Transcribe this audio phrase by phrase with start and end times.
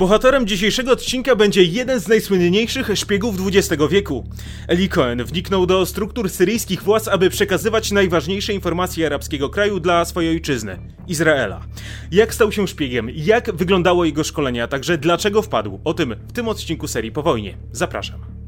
[0.00, 4.24] Bohaterem dzisiejszego odcinka będzie jeden z najsłynniejszych szpiegów XX wieku.
[4.68, 10.30] Eli Cohen wniknął do struktur syryjskich władz, aby przekazywać najważniejsze informacje arabskiego kraju dla swojej
[10.30, 10.78] ojczyzny
[11.08, 11.60] Izraela.
[12.10, 15.80] Jak stał się szpiegiem, jak wyglądało jego szkolenie, a także dlaczego wpadł?
[15.84, 17.56] O tym w tym odcinku serii po wojnie.
[17.72, 18.39] Zapraszam.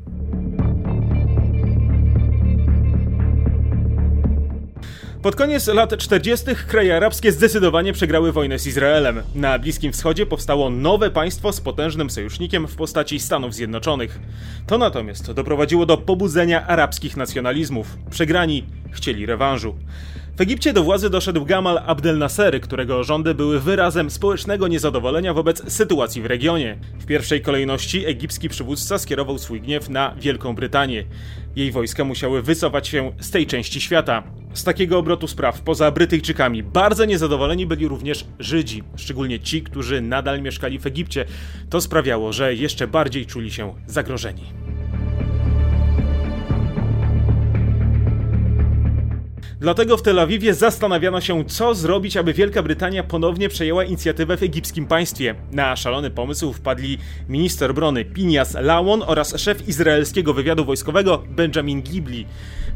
[5.22, 6.46] Pod koniec lat 40.
[6.68, 9.22] kraje arabskie zdecydowanie przegrały wojnę z Izraelem.
[9.34, 14.20] Na Bliskim Wschodzie powstało nowe państwo z potężnym sojusznikiem w postaci Stanów Zjednoczonych.
[14.66, 17.96] To natomiast doprowadziło do pobudzenia arabskich nacjonalizmów.
[18.10, 19.76] Przegrani chcieli rewanżu.
[20.36, 25.72] W Egipcie do władzy doszedł Gamal Abdel Nasser, którego rządy były wyrazem społecznego niezadowolenia wobec
[25.72, 26.78] sytuacji w regionie.
[26.98, 31.04] W pierwszej kolejności egipski przywódca skierował swój gniew na Wielką Brytanię.
[31.56, 34.22] Jej wojska musiały wycofać się z tej części świata.
[34.54, 40.42] Z takiego obrotu spraw, poza Brytyjczykami, bardzo niezadowoleni byli również Żydzi, szczególnie ci, którzy nadal
[40.42, 41.24] mieszkali w Egipcie.
[41.70, 44.61] To sprawiało, że jeszcze bardziej czuli się zagrożeni.
[49.62, 54.42] Dlatego w Tel Awiwie zastanawiano się, co zrobić, aby Wielka Brytania ponownie przejęła inicjatywę w
[54.42, 55.34] egipskim państwie.
[55.52, 62.26] Na szalony pomysł wpadli minister obrony Pinias Lawon oraz szef izraelskiego wywiadu wojskowego Benjamin Gibli.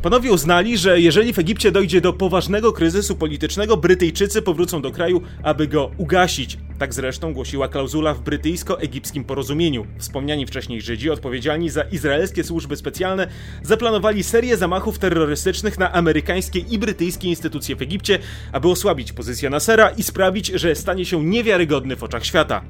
[0.03, 5.23] Panowie uznali, że jeżeli w Egipcie dojdzie do poważnego kryzysu politycznego, Brytyjczycy powrócą do kraju,
[5.43, 6.59] aby go ugasić.
[6.79, 9.87] Tak zresztą głosiła klauzula w brytyjsko-egipskim porozumieniu.
[9.99, 13.27] Wspomniani wcześniej Żydzi, odpowiedzialni za izraelskie służby specjalne,
[13.63, 18.19] zaplanowali serię zamachów terrorystycznych na amerykańskie i brytyjskie instytucje w Egipcie,
[18.53, 22.65] aby osłabić pozycję Nasera i sprawić, że stanie się niewiarygodny w oczach świata.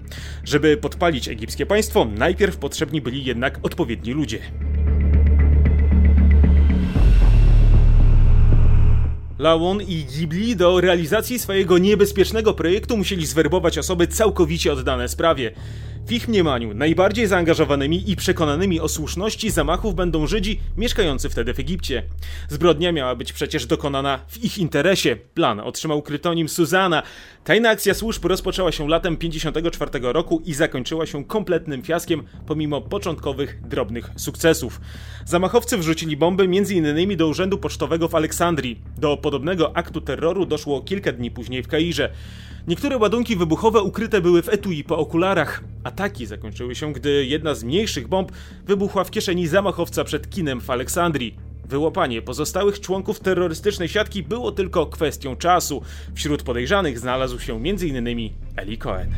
[0.45, 4.39] Żeby podpalić egipskie państwo, najpierw potrzebni byli jednak odpowiedni ludzie.
[9.39, 15.53] Lawon i Ghibli do realizacji swojego niebezpiecznego projektu musieli zwerbować osoby całkowicie oddane sprawie.
[16.07, 21.59] W ich mniemaniu najbardziej zaangażowanymi i przekonanymi o słuszności zamachów będą Żydzi mieszkający wtedy w
[21.59, 22.03] Egipcie.
[22.49, 25.17] Zbrodnia miała być przecież dokonana w ich interesie.
[25.17, 27.03] Plan otrzymał krytonim Suzana.
[27.45, 33.61] Tajna akcja służb rozpoczęła się latem 54 roku i zakończyła się kompletnym fiaskiem pomimo początkowych
[33.69, 34.81] drobnych sukcesów.
[35.25, 37.17] Zamachowcy wrzucili bomby m.in.
[37.17, 38.81] do urzędu pocztowego w Aleksandrii.
[38.99, 42.13] Do podobnego aktu terroru doszło kilka dni później w Kairze.
[42.69, 45.65] Niektóre ładunki wybuchowe ukryte były w etui po okularach.
[45.85, 48.33] Ataki zakończyły się, gdy jedna z mniejszych bomb
[48.67, 51.37] wybuchła w kieszeni zamachowca przed kinem w Aleksandrii.
[51.65, 55.83] Wyłapanie pozostałych członków terrorystycznej siatki było tylko kwestią czasu.
[56.15, 58.31] Wśród podejrzanych znalazł się m.in.
[58.57, 59.11] Eli Cohen.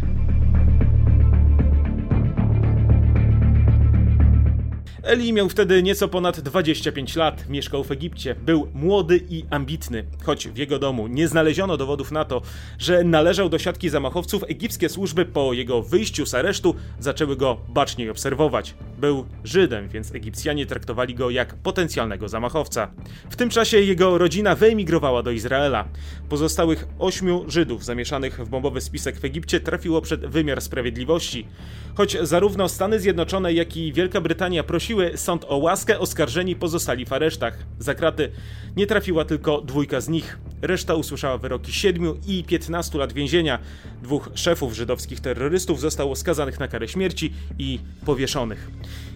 [5.09, 10.05] Eli miał wtedy nieco ponad 25 lat, mieszkał w Egipcie, był młody i ambitny.
[10.25, 12.43] Choć w jego domu nie znaleziono dowodów na to,
[12.79, 18.11] że należał do siatki zamachowców, egipskie służby po jego wyjściu z aresztu zaczęły go baczniej
[18.11, 18.75] obserwować.
[18.99, 22.91] Był Żydem, więc Egipcjanie traktowali go jak potencjalnego zamachowca.
[23.31, 25.89] W tym czasie jego rodzina wyemigrowała do Izraela.
[26.29, 31.47] Pozostałych ośmiu Żydów zamieszanych w bombowy spisek w Egipcie trafiło przed wymiar sprawiedliwości.
[31.95, 37.13] Choć zarówno Stany Zjednoczone, jak i Wielka Brytania prosiły sąd o łaskę, oskarżeni pozostali w
[37.13, 37.59] aresztach.
[37.79, 38.31] Za kraty
[38.77, 40.39] nie trafiła tylko dwójka z nich.
[40.63, 43.59] Reszta usłyszała wyroki 7 i 15 lat więzienia.
[44.03, 48.71] Dwóch szefów żydowskich terrorystów zostało skazanych na karę śmierci i powieszonych.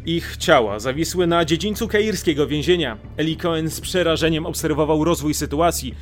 [0.06, 2.98] Ich ciała zawisły na dziedzińcu kairskiego więzienia.
[3.16, 5.94] Eli Cohen z przerażeniem obserwował rozwój sytuacji.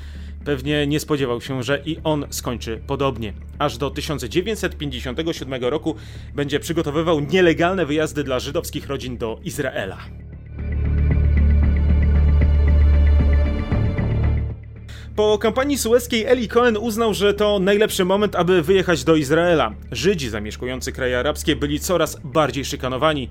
[0.45, 3.33] Pewnie nie spodziewał się, że i on skończy podobnie.
[3.59, 5.95] Aż do 1957 roku
[6.35, 9.99] będzie przygotowywał nielegalne wyjazdy dla żydowskich rodzin do Izraela.
[15.17, 19.75] Po kampanii sueskiej Eli Cohen uznał, że to najlepszy moment, aby wyjechać do Izraela.
[19.93, 23.29] Żydzi zamieszkujący kraje arabskie byli coraz bardziej szykanowani.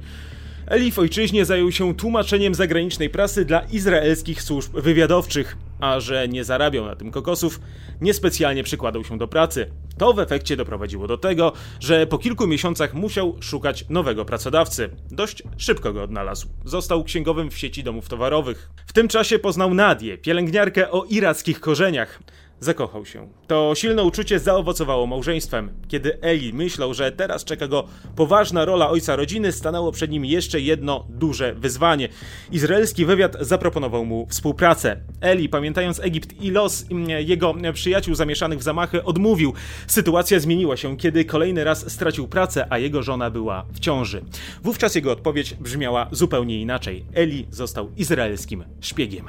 [0.70, 6.44] Eli w ojczyźnie zajął się tłumaczeniem zagranicznej prasy dla izraelskich służb wywiadowczych, a że nie
[6.44, 7.60] zarabiał na tym kokosów,
[8.02, 9.70] niespecjalnie przykładał się do pracy.
[9.98, 14.90] To w efekcie doprowadziło do tego, że po kilku miesiącach musiał szukać nowego pracodawcy.
[15.12, 16.48] Dość szybko go odnalazł.
[16.66, 18.70] Został księgowym w sieci domów towarowych.
[18.88, 22.20] W tym czasie poznał Nadię, pielęgniarkę o irackich korzeniach.
[22.60, 23.28] Zakochał się.
[23.48, 25.70] To silne uczucie zaowocowało małżeństwem.
[25.88, 27.84] Kiedy Eli myślał, że teraz czeka go
[28.16, 32.10] poważna rola ojca rodziny, stanęło przed nim jeszcze jedno duże wyzwanie.
[32.52, 34.98] Izraelski wywiad zaproponował mu współpracę.
[35.22, 39.54] Eli, pamiętając Egipt i los mm, jego przyjaciół zamieszanych w zamachy, odmówił.
[39.88, 44.22] Sytuacja zmieniła się, kiedy kolejny raz stracił pracę, a jego żona była w ciąży.
[44.64, 47.06] Wówczas jego odpowiedź brzmiała zupełnie inaczej.
[47.14, 49.26] Eli został izraelskim szpiegiem.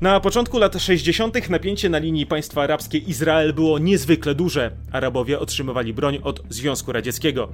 [0.00, 1.50] Na początku lat 60.
[1.50, 4.70] napięcie na linii państwa arabskie Izrael było niezwykle duże.
[4.92, 7.48] Arabowie otrzymywali broń od Związku Radzieckiego.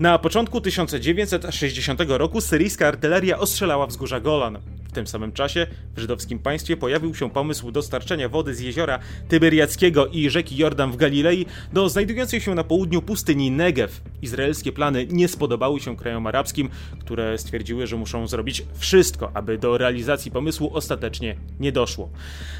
[0.00, 4.58] Na początku 1960 roku syryjska artyleria ostrzelała wzgórza Golan.
[4.92, 5.66] W tym samym czasie
[5.96, 8.98] w żydowskim państwie pojawił się pomysł dostarczenia wody z jeziora
[9.28, 13.92] Tyberiackiego i rzeki Jordan w Galilei do znajdującej się na południu pustyni Negev.
[14.22, 16.68] Izraelskie plany nie spodobały się krajom arabskim,
[17.00, 22.10] które stwierdziły, że muszą zrobić wszystko, aby do realizacji pomysłu ostatecznie nie doszło.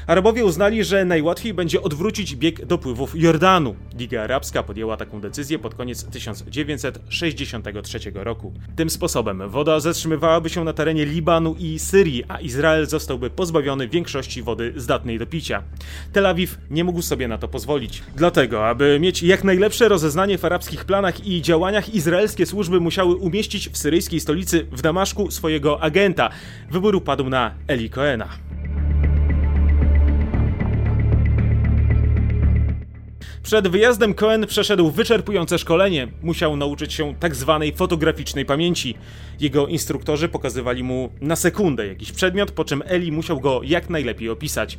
[0.07, 3.75] Arabowie uznali, że najłatwiej będzie odwrócić bieg dopływów Jordanu.
[3.97, 8.53] Liga Arabska podjęła taką decyzję pod koniec 1963 roku.
[8.75, 14.43] Tym sposobem woda zatrzymywałaby się na terenie Libanu i Syrii, a Izrael zostałby pozbawiony większości
[14.43, 15.63] wody zdatnej do picia.
[16.13, 18.03] Tel Awiw nie mógł sobie na to pozwolić.
[18.15, 23.69] Dlatego, aby mieć jak najlepsze rozeznanie w arabskich planach i działaniach, izraelskie służby musiały umieścić
[23.69, 26.29] w syryjskiej stolicy w Damaszku swojego agenta.
[26.71, 28.29] Wybór padł na Eli Cohena.
[33.43, 36.07] Przed wyjazdem Cohen przeszedł wyczerpujące szkolenie.
[36.21, 38.95] Musiał nauczyć się tak zwanej fotograficznej pamięci.
[39.39, 44.29] Jego instruktorzy pokazywali mu na sekundę jakiś przedmiot, po czym Eli musiał go jak najlepiej
[44.29, 44.77] opisać.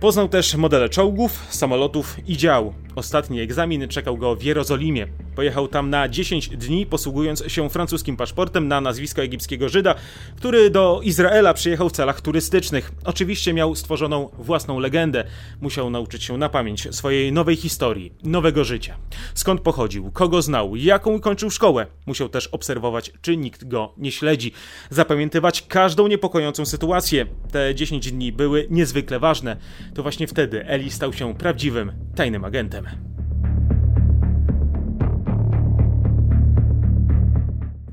[0.00, 2.74] Poznał też modele czołgów, samolotów i dział.
[2.96, 5.06] Ostatni egzamin czekał go w Jerozolimie.
[5.36, 9.94] Pojechał tam na 10 dni, posługując się francuskim paszportem na nazwisko egipskiego Żyda,
[10.36, 12.92] który do Izraela przyjechał w celach turystycznych.
[13.04, 15.24] Oczywiście miał stworzoną własną legendę.
[15.60, 18.96] Musiał nauczyć się na pamięć swojej nowej historii, nowego życia.
[19.34, 21.86] Skąd pochodził, kogo znał, jaką kończył szkołę.
[22.06, 24.52] Musiał też obserwować, czy nikt go nie śledzi.
[24.90, 27.26] Zapamiętywać każdą niepokojącą sytuację.
[27.52, 29.56] Te 10 dni były niezwykle ważne.
[29.94, 32.86] To właśnie wtedy Eli stał się prawdziwym, tajnym agentem.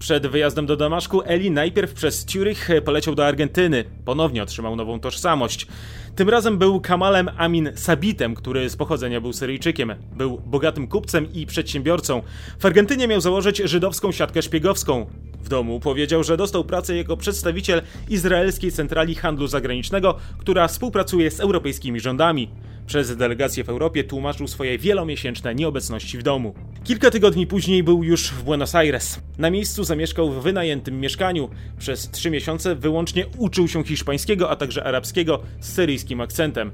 [0.01, 3.83] Przed wyjazdem do Damaszku Eli najpierw przez Zurich poleciał do Argentyny.
[4.05, 5.67] Ponownie otrzymał nową tożsamość.
[6.15, 9.95] Tym razem był Kamalem Amin Sabitem, który z pochodzenia był Syryjczykiem.
[10.15, 12.21] Był bogatym kupcem i przedsiębiorcą.
[12.59, 15.05] W Argentynie miał założyć żydowską siatkę szpiegowską.
[15.43, 21.39] W domu powiedział, że dostał pracę jako przedstawiciel Izraelskiej Centrali Handlu Zagranicznego, która współpracuje z
[21.39, 22.49] europejskimi rządami.
[22.91, 26.53] Przez delegację w Europie tłumaczył swoje wielomiesięczne nieobecności w domu.
[26.83, 29.19] Kilka tygodni później był już w Buenos Aires.
[29.37, 31.49] Na miejscu zamieszkał w wynajętym mieszkaniu.
[31.79, 36.71] Przez trzy miesiące wyłącznie uczył się hiszpańskiego, a także arabskiego z syryjskim akcentem.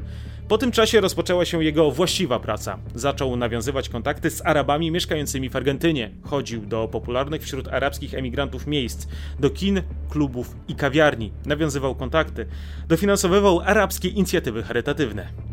[0.48, 2.80] Po tym czasie rozpoczęła się jego właściwa praca.
[2.96, 6.12] Zaczął nawiązywać kontakty z Arabami mieszkającymi w Argentynie.
[6.24, 9.08] Chodził do popularnych wśród arabskich emigrantów miejsc,
[9.40, 11.32] do kin, klubów i kawiarni.
[11.46, 12.46] Nawiązywał kontakty.
[12.88, 15.47] Dofinansowywał arabskie inicjatywy charytatywne.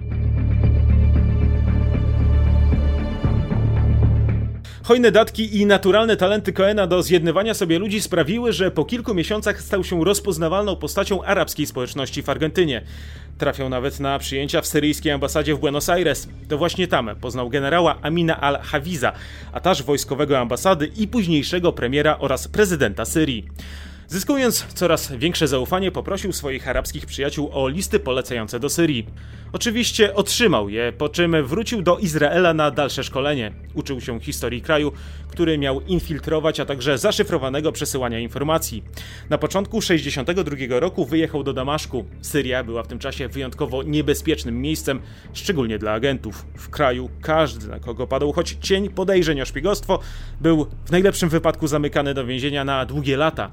[4.85, 9.63] Hojne datki i naturalne talenty Coena do zjednywania sobie ludzi sprawiły, że po kilku miesiącach
[9.63, 12.83] stał się rozpoznawalną postacią arabskiej społeczności w Argentynie.
[13.39, 16.29] Trafiał nawet na przyjęcia w syryjskiej ambasadzie w Buenos Aires.
[16.49, 19.13] To właśnie tam poznał generała Amina al-Hawiza,
[19.53, 23.49] a też wojskowego ambasady i późniejszego premiera oraz prezydenta Syrii.
[24.15, 29.07] Zyskując coraz większe zaufanie, poprosił swoich arabskich przyjaciół o listy polecające do Syrii.
[29.53, 33.53] Oczywiście otrzymał je, po czym wrócił do Izraela na dalsze szkolenie.
[33.75, 34.93] Uczył się historii kraju,
[35.29, 38.85] który miał infiltrować, a także zaszyfrowanego przesyłania informacji.
[39.31, 42.05] Na początku 1962 roku wyjechał do Damaszku.
[42.21, 45.01] Syria była w tym czasie wyjątkowo niebezpiecznym miejscem,
[45.33, 46.47] szczególnie dla agentów.
[46.57, 49.99] W kraju każdy, na kogo padał choć cień podejrzeń o szpiegostwo,
[50.41, 53.51] był w najlepszym wypadku zamykany do więzienia na długie lata.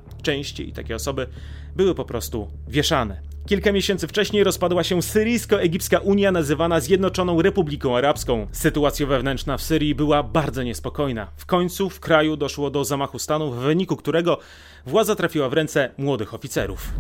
[0.52, 1.28] Częściej takie osoby
[1.76, 3.22] były po prostu wieszane.
[3.46, 8.48] Kilka miesięcy wcześniej rozpadła się Syryjsko-Egipska Unia nazywana Zjednoczoną Republiką Arabską.
[8.52, 11.28] Sytuacja wewnętrzna w Syrii była bardzo niespokojna.
[11.38, 14.38] W końcu w kraju doszło do zamachu stanu, w wyniku którego
[14.86, 16.94] władza trafiła w ręce młodych oficerów.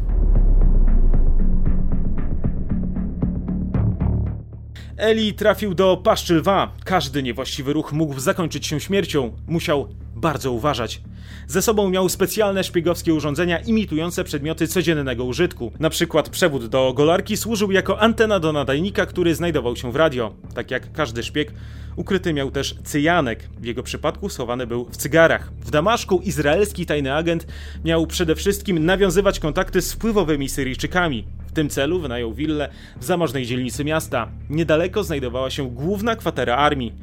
[4.97, 6.71] Eli trafił do paszczy lwa.
[6.85, 9.31] Każdy niewłaściwy ruch mógł zakończyć się śmiercią.
[9.47, 9.87] Musiał
[10.21, 11.01] bardzo uważać.
[11.47, 15.71] Ze sobą miał specjalne szpiegowskie urządzenia imitujące przedmioty codziennego użytku.
[15.79, 20.33] Na przykład przewód do golarki służył jako antena do nadajnika, który znajdował się w radio.
[20.55, 21.53] Tak jak każdy szpieg,
[21.95, 23.49] ukryty miał też cyjanek.
[23.59, 25.51] W jego przypadku schowany był w cygarach.
[25.59, 27.47] W Damaszku izraelski tajny agent
[27.85, 31.25] miał przede wszystkim nawiązywać kontakty z wpływowymi Syryjczykami.
[31.51, 34.27] W tym celu wynajął willę w zamożnej dzielnicy miasta.
[34.49, 36.93] Niedaleko znajdowała się główna kwatera armii.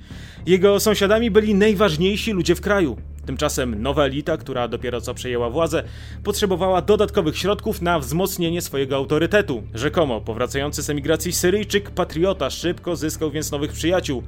[0.47, 2.97] Jego sąsiadami byli najważniejsi ludzie w kraju.
[3.27, 5.83] Tymczasem nowa elita, która dopiero co przejęła władzę,
[6.25, 9.63] potrzebowała dodatkowych środków na wzmocnienie swojego autorytetu.
[9.75, 14.23] Rzekomo powracający z emigracji Syryjczyk patriota szybko zyskał więc nowych przyjaciół.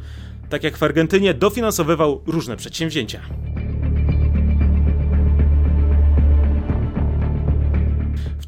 [0.48, 3.20] Tak jak w Argentynie dofinansowywał różne przedsięwzięcia.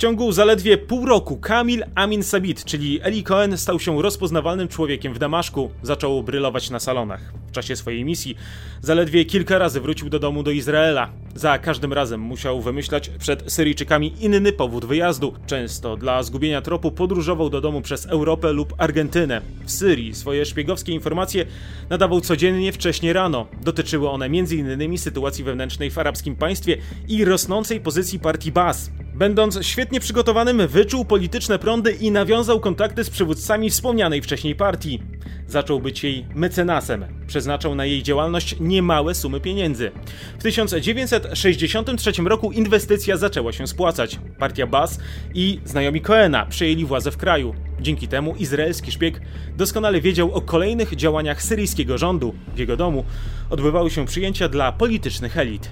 [0.03, 5.19] Ciągu zaledwie pół roku Kamil Amin Sabit, czyli Eli Cohen, stał się rozpoznawalnym człowiekiem w
[5.19, 5.71] Damaszku.
[5.83, 7.33] Zaczął brylować na salonach.
[7.49, 8.37] W czasie swojej misji
[8.81, 11.11] zaledwie kilka razy wrócił do domu do Izraela.
[11.35, 15.35] Za każdym razem musiał wymyślać przed Syryjczykami inny powód wyjazdu.
[15.47, 19.41] Często dla zgubienia tropu podróżował do domu przez Europę lub Argentynę.
[19.65, 21.47] W Syrii swoje szpiegowskie informacje
[21.91, 23.47] nadawał codziennie wcześnie rano.
[23.61, 24.99] Dotyczyły one m.in.
[24.99, 26.77] sytuacji wewnętrznej w arabskim państwie
[27.09, 28.91] i rosnącej pozycji partii Bas.
[29.15, 35.03] Będąc świetnie przygotowanym, wyczuł polityczne prądy i nawiązał kontakty z przywódcami wspomnianej wcześniej partii.
[35.47, 37.05] Zaczął być jej mecenasem.
[37.27, 39.91] Przeznaczał na jej działalność niemałe sumy pieniędzy.
[40.39, 44.19] W 1963 roku inwestycja zaczęła się spłacać.
[44.39, 44.99] Partia Bas
[45.35, 47.55] i znajomi Coena przejęli władzę w kraju.
[47.81, 49.21] Dzięki temu izraelski szpieg
[49.57, 52.35] doskonale wiedział o kolejnych działaniach syryjskiego rządu.
[52.55, 53.05] W jego domu
[53.51, 55.71] odbywały się przyjęcia dla politycznych elit.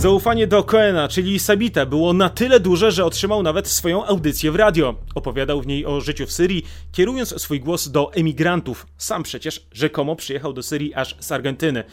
[0.00, 4.56] Zaufanie do Coena, czyli Sabita, było na tyle duże, że otrzymał nawet swoją audycję w
[4.56, 4.94] radio.
[5.14, 8.86] Opowiadał w niej o życiu w Syrii, kierując swój głos do emigrantów.
[8.98, 11.84] Sam przecież rzekomo przyjechał do Syrii aż z Argentyny.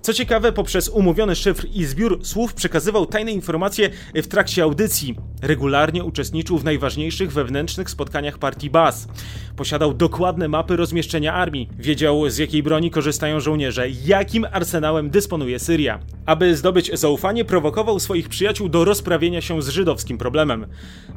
[0.00, 5.16] Co ciekawe, poprzez umówiony szyfr i zbiór słów przekazywał tajne informacje w trakcie audycji.
[5.42, 9.08] Regularnie uczestniczył w najważniejszych wewnętrznych spotkaniach partii Bas.
[9.56, 11.68] Posiadał dokładne mapy rozmieszczenia armii.
[11.78, 15.98] Wiedział, z jakiej broni korzystają żołnierze, jakim arsenałem dysponuje Syria.
[16.26, 20.66] Aby zdobyć zaufanie, prowokował swoich przyjaciół do rozprawienia się z żydowskim problemem.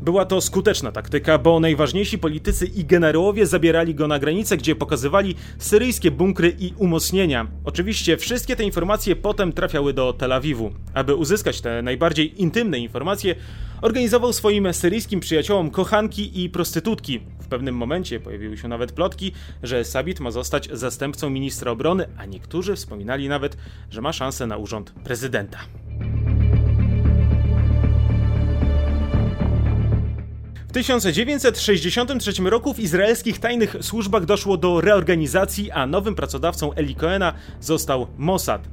[0.01, 5.35] Była to skuteczna taktyka, bo najważniejsi politycy i generałowie zabierali go na granicę, gdzie pokazywali
[5.57, 7.47] syryjskie bunkry i umocnienia.
[7.63, 10.71] Oczywiście wszystkie te informacje potem trafiały do Tel Awiwu.
[10.93, 13.35] Aby uzyskać te najbardziej intymne informacje,
[13.85, 17.19] organizował swoim syryjskim przyjaciołom kochanki i prostytutki.
[17.39, 19.31] W pewnym momencie pojawiły się nawet plotki,
[19.63, 23.57] że Sabit ma zostać zastępcą ministra obrony, a niektórzy wspominali nawet,
[23.89, 25.59] że ma szansę na urząd prezydenta.
[30.75, 38.07] 1963 roku w izraelskich tajnych służbach doszło do reorganizacji, a nowym pracodawcą Eli Cohena został
[38.17, 38.67] Mossad.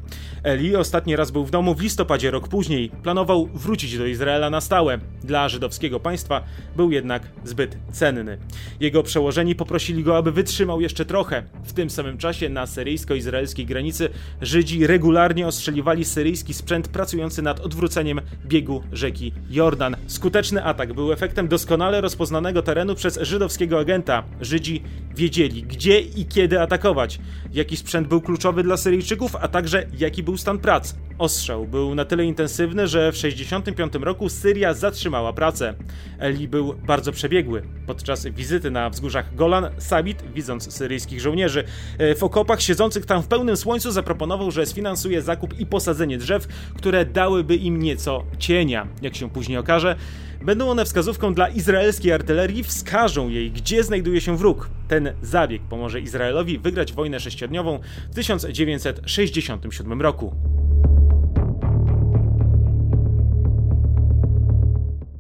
[0.45, 2.91] Eli ostatni raz był w domu w listopadzie rok później.
[3.03, 4.99] Planował wrócić do Izraela na stałe.
[5.25, 6.43] Dla żydowskiego państwa
[6.77, 8.39] był jednak zbyt cenny.
[8.81, 11.43] Jego przełożeni poprosili go, aby wytrzymał jeszcze trochę.
[11.65, 14.09] W tym samym czasie na syryjsko-izraelskiej granicy
[14.41, 19.97] Żydzi regularnie ostrzeliwali syryjski sprzęt pracujący nad odwróceniem biegu rzeki Jordan.
[20.07, 21.49] Skuteczny atak był efektem
[21.93, 24.23] doskonale rozpoznanego terenu przez żydowskiego agenta.
[24.41, 24.83] Żydzi
[25.15, 27.19] wiedzieli, gdzie i kiedy atakować,
[27.53, 30.95] jaki sprzęt był kluczowy dla Syryjczyków, a także jaki był stan prac.
[31.19, 35.75] Ostrzał był na tyle intensywny, że w 1965 roku Syria zatrzymała pracę.
[36.19, 37.63] Eli był bardzo przebiegły.
[37.87, 41.65] Podczas wizyty na wzgórzach Golan, Sabit, widząc syryjskich żołnierzy
[41.99, 46.47] e, w okopach siedzących tam w pełnym słońcu, zaproponował, że sfinansuje zakup i posadzenie drzew,
[46.77, 48.87] które dałyby im nieco cienia.
[49.03, 49.97] Jak się później okaże,
[50.45, 54.69] Będą one wskazówką dla izraelskiej artylerii, wskażą jej, gdzie znajduje się wróg.
[54.89, 57.81] Ten zabieg pomoże Izraelowi wygrać wojnę sześciodniową
[58.11, 60.35] w 1967 roku.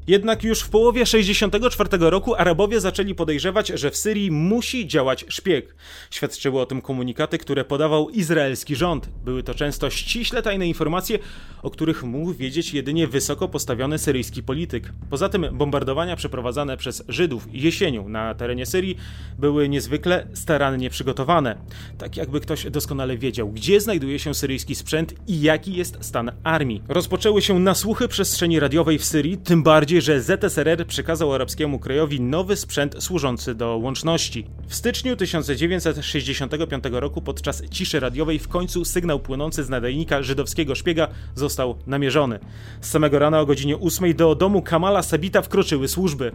[0.06, 5.74] Jednak już w połowie 64 roku Arabowie zaczęli podejrzewać, że w Syrii musi działać szpieg.
[6.10, 9.08] Świadczyły o tym komunikaty, które podawał izraelski rząd.
[9.24, 11.18] Były to często ściśle tajne informacje,
[11.62, 14.92] o których mógł wiedzieć jedynie wysoko postawiony syryjski polityk.
[15.10, 18.96] Poza tym bombardowania przeprowadzane przez Żydów jesienią na terenie Syrii
[19.38, 21.56] były niezwykle starannie przygotowane.
[21.98, 26.82] Tak jakby ktoś doskonale wiedział, gdzie znajduje się syryjski sprzęt i jaki jest stan armii.
[26.88, 32.20] Rozpoczęły się nasłuchy przestrzeni radiowej w Syrii, tym bardziej bardziej, że ZSRR przekazał arabskiemu krajowi
[32.20, 34.46] nowy sprzęt służący do łączności.
[34.66, 41.08] W styczniu 1965 roku podczas ciszy radiowej w końcu sygnał płynący z nadajnika żydowskiego szpiega
[41.34, 42.38] został namierzony.
[42.80, 46.32] Z samego rana o godzinie 8 do domu Kamala Sabita wkroczyły służby.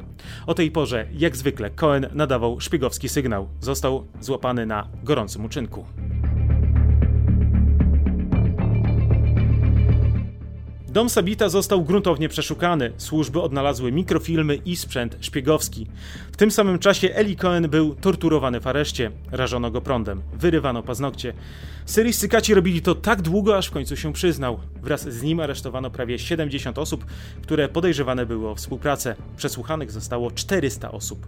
[0.48, 3.48] O tej porze, jak zwykle, Cohen nadawał szpiegowski sygnał.
[3.62, 5.86] Został złapany na gorącym uczynku.
[10.90, 12.92] Dom Sabita został gruntownie przeszukany.
[12.98, 15.88] Służby odnalazły mikrofilmy i sprzęt szpiegowski.
[16.32, 19.12] W tym samym czasie Eli Cohen był torturowany w areszcie.
[19.32, 21.34] Rażono go prądem, wyrywano paznokcie.
[21.88, 24.60] Syryjscy kaci robili to tak długo, aż w końcu się przyznał.
[24.84, 27.06] Wraz z nim aresztowano prawie 70 osób,
[27.42, 29.16] które podejrzewane były o współpracę.
[29.38, 31.28] Przesłuchanych zostało 400 osób.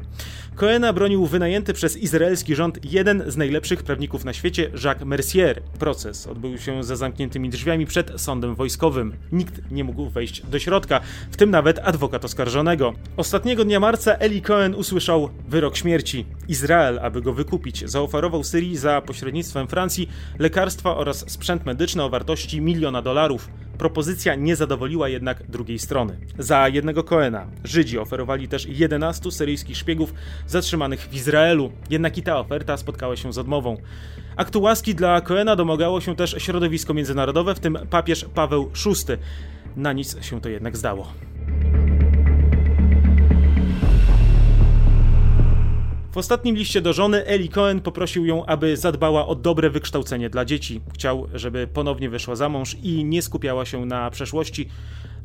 [0.55, 5.61] Cohena bronił wynajęty przez izraelski rząd jeden z najlepszych prawników na świecie, Jacques Mercier.
[5.79, 9.13] Proces odbył się za zamkniętymi drzwiami przed sądem wojskowym.
[9.31, 10.99] Nikt nie mógł wejść do środka,
[11.31, 12.93] w tym nawet adwokat oskarżonego.
[13.17, 16.25] Ostatniego dnia marca Eli Cohen usłyszał wyrok śmierci.
[16.47, 20.09] Izrael, aby go wykupić, zaoferował Syrii za pośrednictwem Francji
[20.50, 23.50] lekarstwa oraz sprzęt medyczny o wartości miliona dolarów.
[23.77, 26.20] Propozycja nie zadowoliła jednak drugiej strony.
[26.39, 30.13] Za jednego Koena Żydzi oferowali też 11 syryjskich szpiegów
[30.48, 33.77] zatrzymanych w Izraelu, jednak i ta oferta spotkała się z odmową.
[34.36, 39.13] Aktu łaski dla Koena domagało się też środowisko międzynarodowe, w tym papież Paweł VI.
[39.75, 41.28] Na nic się to jednak zdało.
[46.11, 50.45] W ostatnim liście do żony Eli Cohen poprosił ją, aby zadbała o dobre wykształcenie dla
[50.45, 50.81] dzieci.
[50.93, 54.69] Chciał, żeby ponownie wyszła za mąż i nie skupiała się na przeszłości,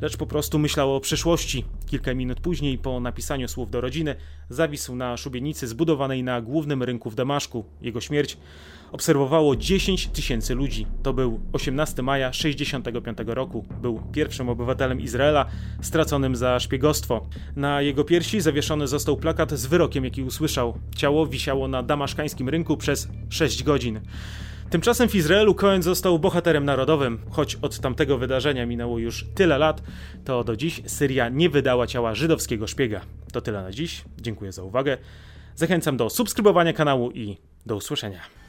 [0.01, 1.65] lecz po prostu myślała o przyszłości.
[1.95, 4.15] Kilka minut później, po napisaniu słów do rodziny,
[4.49, 7.65] zawisł na szubienicy zbudowanej na głównym rynku w Damaszku.
[7.81, 8.37] Jego śmierć
[8.91, 10.87] obserwowało 10 tysięcy ludzi.
[11.03, 13.65] To był 18 maja 65 roku.
[13.81, 15.45] Był pierwszym obywatelem Izraela
[15.81, 17.27] straconym za szpiegostwo.
[17.55, 20.77] Na jego piersi zawieszony został plakat z wyrokiem, jaki usłyszał.
[20.95, 24.01] Ciało wisiało na damaszkańskim rynku przez 6 godzin.
[24.69, 27.19] Tymczasem w Izraelu Cohen został bohaterem narodowym.
[27.29, 29.81] Choć od tamtego wydarzenia minęło już tyle lat,
[30.25, 33.01] to do dziś Syria nie wydała ciała żydowskiego szpiega.
[33.33, 34.05] To tyle na dziś.
[34.21, 34.97] Dziękuję za uwagę.
[35.55, 38.44] Zachęcam do subskrybowania kanału i do usłyszenia.